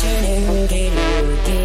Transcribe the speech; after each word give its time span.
turning, 0.00 0.66
getting, 0.66 0.94
getting. 1.44 1.61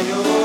your 0.00 0.37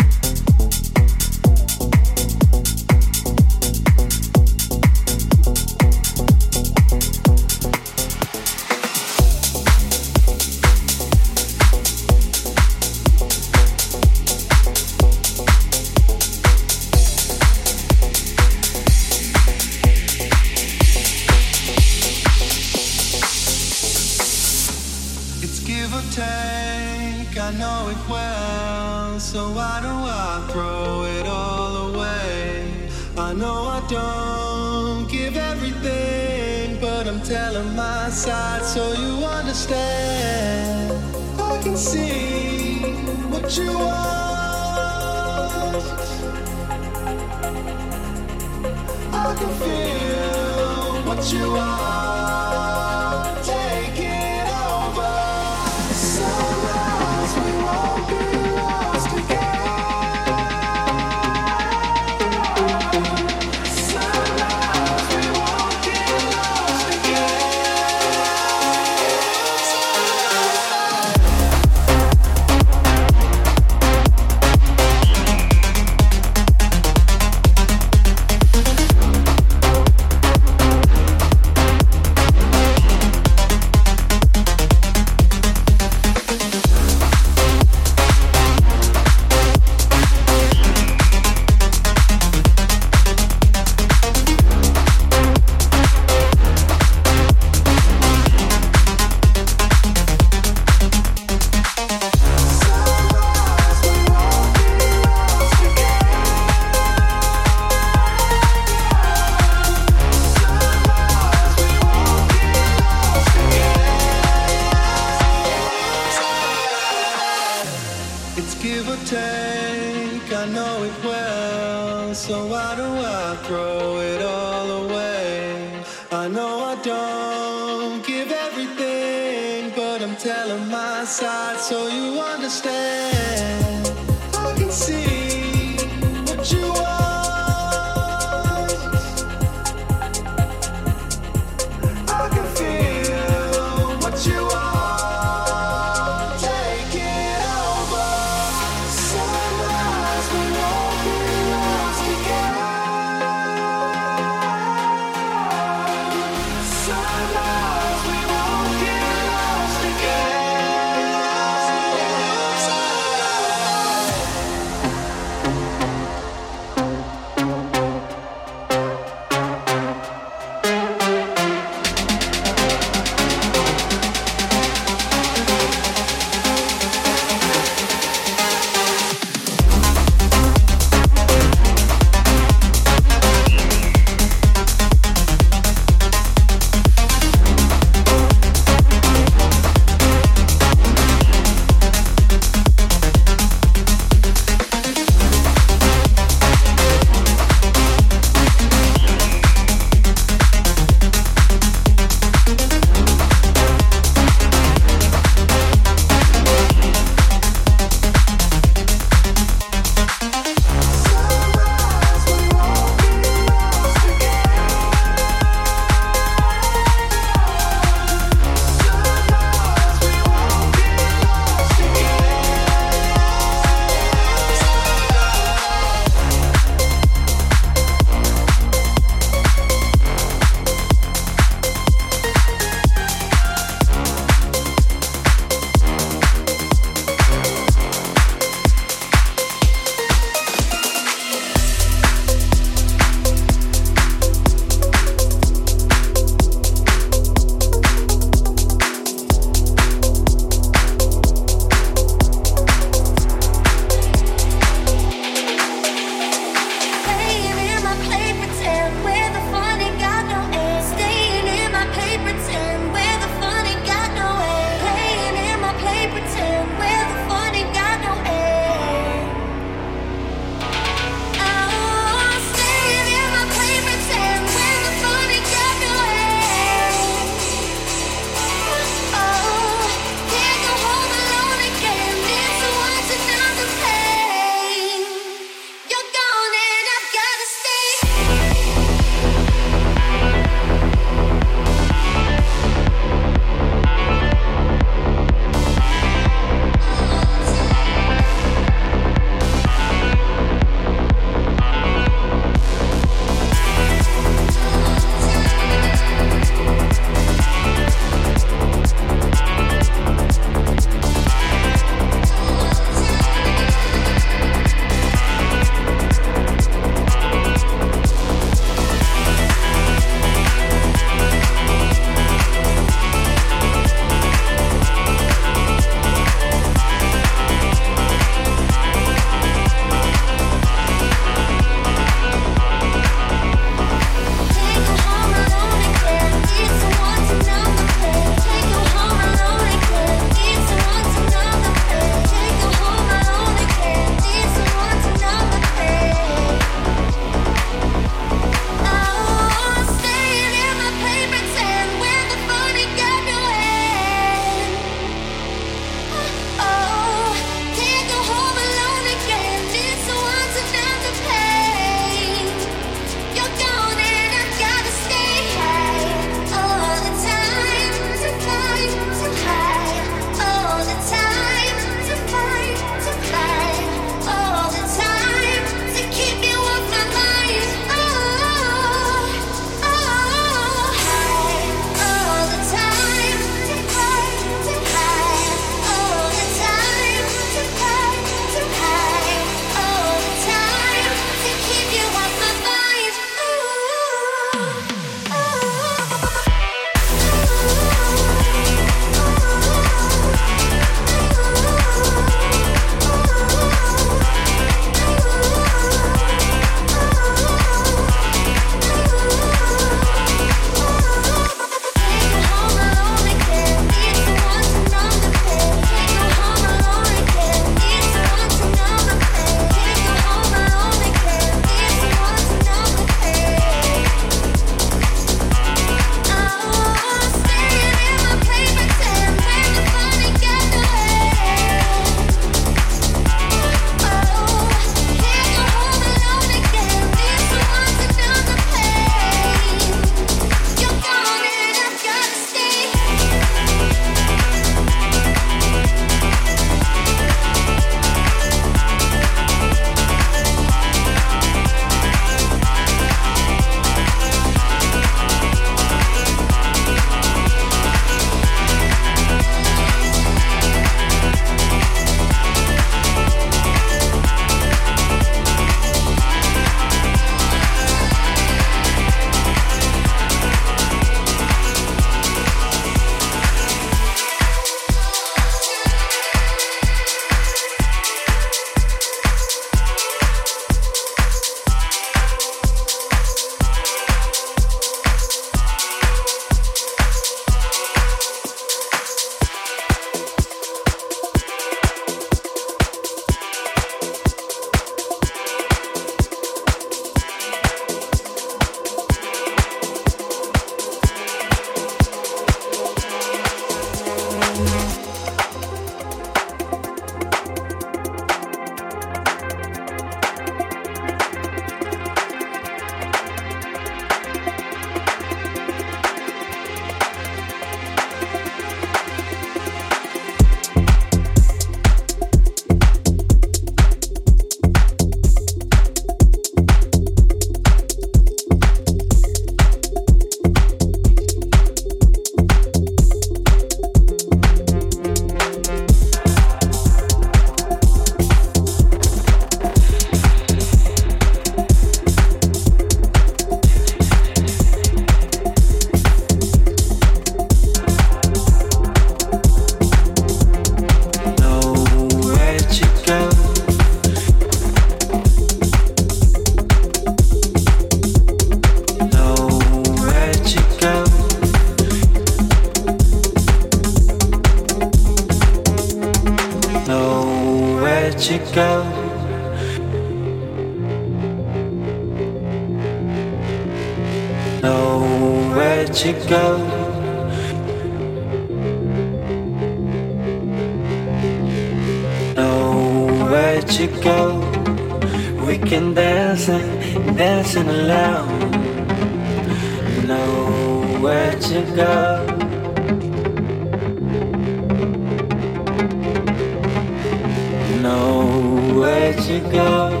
nowhere 599.18 599.40
to 599.40 599.50
go. 599.50 600.00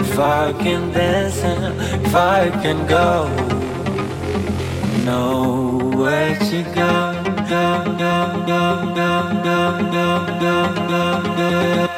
If 0.00 0.18
I 0.18 0.52
can 0.52 0.92
dance 0.92 1.38
and 1.42 2.04
if 2.06 2.14
I 2.14 2.50
can 2.62 2.86
go, 2.86 3.28
nowhere 5.04 6.36
to 6.38 6.62
go. 6.74 7.22
go, 7.48 7.84
go, 7.98 8.44
go, 8.46 8.94
go, 8.94 9.12
go, 9.44 9.60
go, 9.92 10.26
go, 10.40 10.64
go, 10.88 11.36
go. 11.36 11.95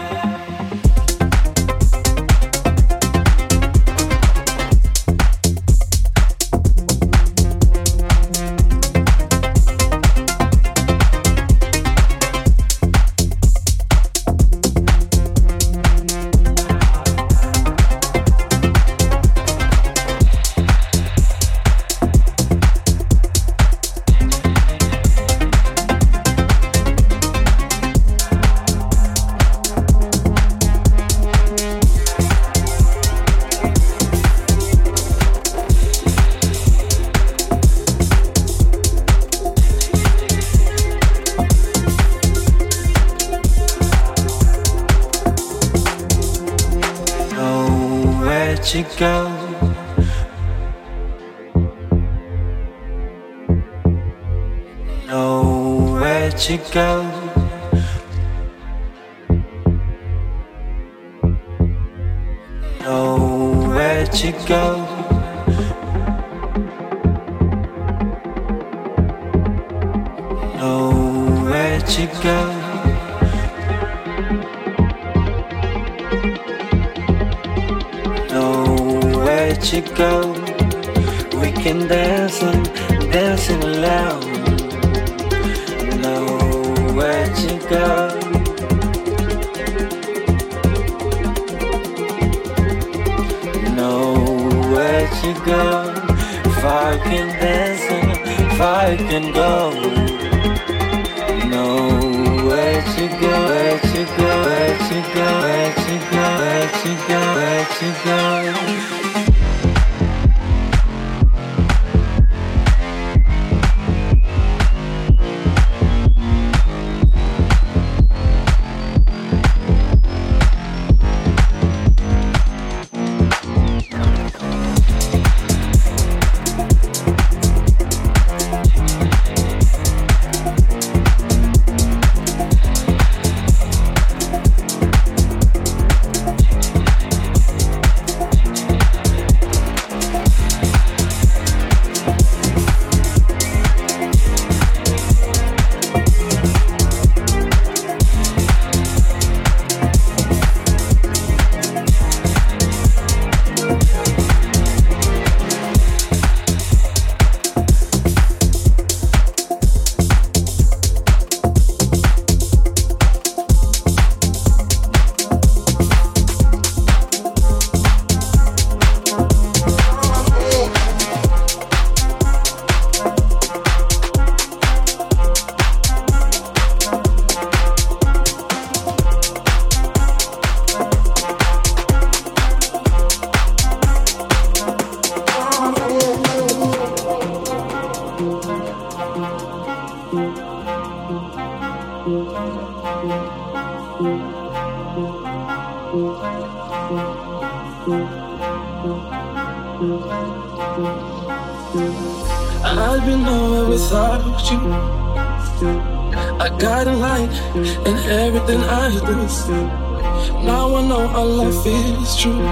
True. 212.18 212.42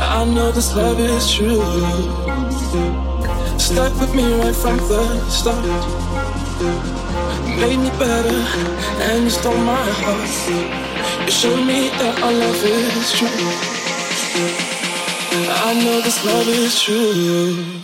I 0.00 0.24
know 0.24 0.50
this 0.52 0.74
love 0.74 0.98
is 0.98 1.30
true. 1.30 1.60
Stuck 3.58 3.92
with 4.00 4.14
me 4.14 4.24
right 4.40 4.56
from 4.56 4.78
the 4.88 5.02
start. 5.28 5.64
Made 7.60 7.78
me 7.78 7.90
better, 7.98 8.38
and 9.08 9.24
you 9.24 9.30
stole 9.30 9.54
my 9.54 9.84
heart. 10.02 11.26
You 11.26 11.30
showed 11.30 11.66
me 11.66 11.90
that 12.00 12.22
our 12.22 12.32
love 12.32 12.64
is 12.64 13.12
true. 13.12 13.28
I 15.66 15.74
know 15.84 16.00
this 16.00 16.24
love 16.24 16.48
is 16.48 16.80
true. 16.80 17.77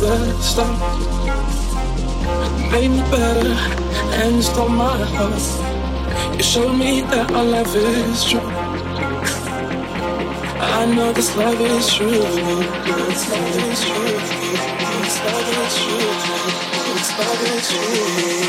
The 0.00 0.40
start. 0.40 0.78
Made 2.70 2.90
me 2.90 3.00
better 3.10 3.54
and 4.22 4.42
stole 4.42 4.68
my 4.68 4.98
heart. 5.14 6.36
You 6.36 6.42
showed 6.42 6.76
me 6.76 7.00
that 7.02 7.30
our 7.32 7.44
love 7.44 7.74
is 7.74 8.24
true. 8.24 8.40
I 10.58 10.86
know 10.94 11.12
this 11.12 11.34
love 11.36 11.60
is 11.60 11.94
true. 11.94 12.10
This 12.10 13.30
love 13.30 13.56
is 13.56 13.84
true. 13.84 14.18
This 15.02 15.16
love 15.24 15.48
is 15.62 15.74
true. 15.82 16.10
This 16.94 17.10
love 17.18 17.42
is 17.54 17.66
true. 17.70 18.46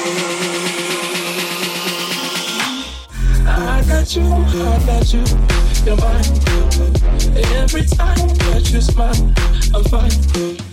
I 3.47 3.83
got 3.87 4.15
you, 4.15 4.23
I 4.23 4.79
got 4.85 5.13
you, 5.13 5.23
you're 5.85 5.97
mine. 5.97 6.33
Every 7.55 7.85
time 7.85 8.27
that 8.49 8.69
you 8.71 8.81
smile, 8.81 9.33
I'm 9.73 9.83
fine. 9.85 10.66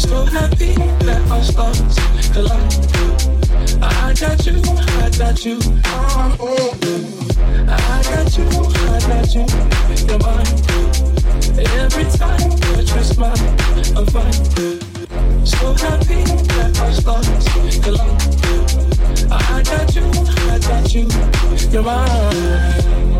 So 0.00 0.24
happy 0.24 0.72
that 1.04 1.20
our 1.30 1.42
stars 1.42 1.96
collide. 2.32 2.72
I 3.82 4.14
got 4.18 4.46
you, 4.46 4.56
I 4.64 5.10
got 5.18 5.44
you. 5.44 5.58
I 5.78 6.24
got 8.08 8.38
you, 8.38 8.46
I 8.88 9.00
got 9.06 9.34
you. 9.34 9.44
You're 10.08 10.18
mine. 10.24 10.56
Every 11.84 12.06
time 12.16 12.50
you 12.78 13.04
smile, 13.04 13.36
I'm 13.94 14.06
fine. 14.06 14.40
So 15.44 15.74
happy 15.74 16.24
that 16.48 16.72
our 16.80 16.92
stars 16.92 17.44
collide. 17.84 18.20
I 19.30 19.62
got 19.62 19.94
you, 19.94 20.04
I 20.50 20.58
got 20.60 20.94
you. 20.94 21.06
You're 21.70 21.82
mine. 21.82 23.19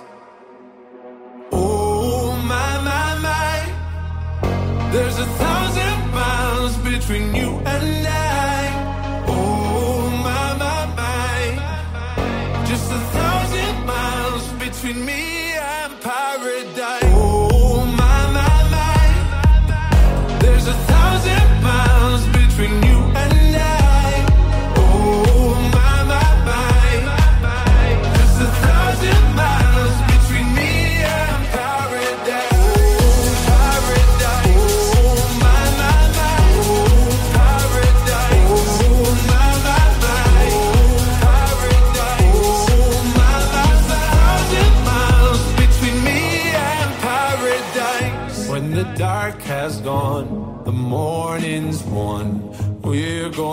Between 7.11 7.35
you 7.35 7.57
and 7.65 8.07
I. 8.07 8.20